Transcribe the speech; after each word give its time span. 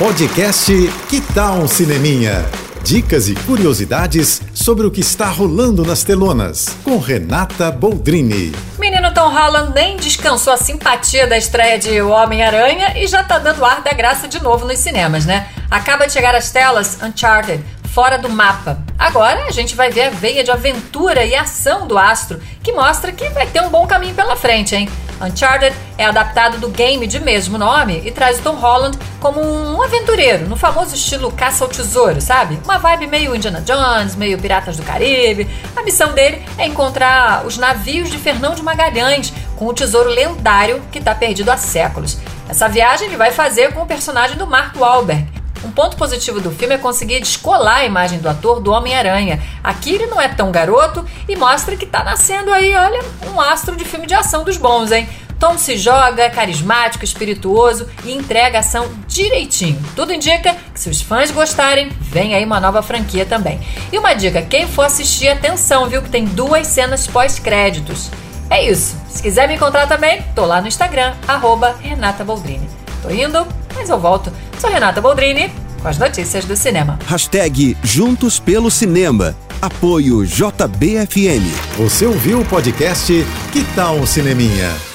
Podcast 0.00 0.72
Que 1.10 1.20
Tal 1.20 1.56
um 1.56 1.68
Cineminha? 1.68 2.46
Dicas 2.82 3.28
e 3.28 3.34
curiosidades 3.34 4.40
sobre 4.54 4.86
o 4.86 4.90
que 4.90 5.02
está 5.02 5.28
rolando 5.28 5.84
nas 5.84 6.02
telonas, 6.02 6.74
com 6.82 6.96
Renata 6.96 7.70
Boldrini. 7.70 8.50
Menino 8.78 9.12
Tom 9.12 9.28
Holland 9.28 9.74
nem 9.74 9.98
descansou 9.98 10.54
a 10.54 10.56
simpatia 10.56 11.26
da 11.26 11.36
estreia 11.36 11.78
de 11.78 12.00
O 12.00 12.08
Homem-Aranha 12.08 12.96
e 12.96 13.06
já 13.06 13.22
tá 13.22 13.38
dando 13.38 13.62
ar 13.62 13.82
da 13.82 13.92
graça 13.92 14.26
de 14.26 14.42
novo 14.42 14.66
nos 14.66 14.78
cinemas, 14.78 15.26
né? 15.26 15.50
Acaba 15.70 16.06
de 16.06 16.14
chegar 16.14 16.34
às 16.34 16.50
telas 16.50 16.98
Uncharted, 17.02 17.62
fora 17.92 18.16
do 18.16 18.30
mapa. 18.30 18.82
Agora 18.98 19.44
a 19.44 19.50
gente 19.50 19.76
vai 19.76 19.90
ver 19.90 20.04
a 20.04 20.10
veia 20.10 20.42
de 20.42 20.50
aventura 20.50 21.26
e 21.26 21.34
ação 21.34 21.86
do 21.86 21.98
astro, 21.98 22.40
que 22.62 22.72
mostra 22.72 23.12
que 23.12 23.28
vai 23.28 23.46
ter 23.46 23.60
um 23.60 23.68
bom 23.68 23.86
caminho 23.86 24.14
pela 24.14 24.34
frente, 24.34 24.74
hein? 24.74 24.88
Uncharted 25.20 25.76
é 25.98 26.06
adaptado 26.06 26.56
do 26.56 26.70
game 26.70 27.06
de 27.06 27.20
mesmo 27.20 27.58
nome 27.58 28.00
e 28.02 28.10
traz 28.10 28.40
Tom 28.40 28.54
Holland 28.54 28.98
como 29.20 29.40
um 29.40 29.82
aventureiro, 29.82 30.48
no 30.48 30.56
famoso 30.56 30.94
estilo 30.94 31.30
caça 31.30 31.62
ao 31.62 31.70
tesouro, 31.70 32.20
sabe? 32.20 32.58
Uma 32.64 32.78
vibe 32.78 33.06
meio 33.06 33.36
Indiana 33.36 33.60
Jones, 33.60 34.16
meio 34.16 34.38
Piratas 34.38 34.76
do 34.76 34.82
Caribe. 34.82 35.48
A 35.76 35.82
missão 35.82 36.12
dele 36.12 36.42
é 36.56 36.66
encontrar 36.66 37.46
os 37.46 37.58
navios 37.58 38.10
de 38.10 38.18
Fernão 38.18 38.54
de 38.54 38.62
Magalhães 38.62 39.32
com 39.56 39.66
o 39.66 39.74
tesouro 39.74 40.08
lendário 40.08 40.82
que 40.90 40.98
está 40.98 41.14
perdido 41.14 41.50
há 41.50 41.56
séculos. 41.56 42.18
Essa 42.48 42.68
viagem 42.68 43.06
ele 43.06 43.16
vai 43.16 43.30
fazer 43.30 43.72
com 43.72 43.82
o 43.82 43.86
personagem 43.86 44.36
do 44.36 44.46
Mark 44.46 44.74
Wahlberg 44.76 45.40
um 45.64 45.70
ponto 45.70 45.96
positivo 45.96 46.40
do 46.40 46.50
filme 46.50 46.74
é 46.74 46.78
conseguir 46.78 47.20
descolar 47.20 47.78
a 47.78 47.84
imagem 47.84 48.18
do 48.18 48.28
ator 48.28 48.60
do 48.60 48.72
Homem-Aranha. 48.72 49.42
Aqui 49.62 49.94
ele 49.94 50.06
não 50.06 50.20
é 50.20 50.28
tão 50.28 50.50
garoto 50.50 51.04
e 51.28 51.36
mostra 51.36 51.76
que 51.76 51.86
tá 51.86 52.02
nascendo 52.02 52.50
aí, 52.50 52.74
olha, 52.74 53.00
um 53.32 53.40
astro 53.40 53.76
de 53.76 53.84
filme 53.84 54.06
de 54.06 54.14
ação 54.14 54.42
dos 54.42 54.56
bons, 54.56 54.90
hein? 54.90 55.08
Tom 55.40 55.56
se 55.56 55.78
joga, 55.78 56.22
é 56.22 56.28
carismático, 56.28 57.02
espirituoso 57.02 57.88
e 58.04 58.12
entrega 58.12 58.58
a 58.58 58.60
ação 58.60 58.90
direitinho. 59.08 59.82
Tudo 59.96 60.12
indica 60.12 60.54
que 60.72 60.78
se 60.78 60.90
os 60.90 61.00
fãs 61.00 61.30
gostarem, 61.30 61.88
vem 61.98 62.34
aí 62.34 62.44
uma 62.44 62.60
nova 62.60 62.82
franquia 62.82 63.24
também. 63.24 63.58
E 63.90 63.98
uma 63.98 64.12
dica, 64.12 64.42
quem 64.42 64.68
for 64.68 64.84
assistir, 64.84 65.28
atenção, 65.28 65.88
viu 65.88 66.02
que 66.02 66.10
tem 66.10 66.26
duas 66.26 66.66
cenas 66.66 67.06
pós-créditos. 67.06 68.10
É 68.50 68.70
isso. 68.70 68.94
Se 69.08 69.22
quiser 69.22 69.48
me 69.48 69.54
encontrar 69.54 69.86
também, 69.86 70.22
tô 70.34 70.44
lá 70.44 70.60
no 70.60 70.68
Instagram, 70.68 71.14
arroba 71.26 71.74
Renata 71.80 72.22
Boldrini. 72.22 72.68
Tô 73.02 73.08
indo, 73.08 73.46
mas 73.74 73.88
eu 73.88 73.98
volto. 73.98 74.30
Sou 74.58 74.68
Renata 74.68 75.00
Boldrini 75.00 75.50
com 75.80 75.88
as 75.88 75.96
notícias 75.96 76.44
do 76.44 76.54
cinema. 76.54 76.98
Hashtag 77.06 77.78
Juntos 77.82 78.38
pelo 78.38 78.70
Cinema. 78.70 79.34
Apoio 79.62 80.26
JBFM. 80.26 81.46
Você 81.78 82.04
ouviu 82.04 82.40
o 82.40 82.44
podcast 82.44 83.12
Que 83.52 83.64
tal 83.74 83.96
um 83.96 84.06
Cineminha? 84.06 84.89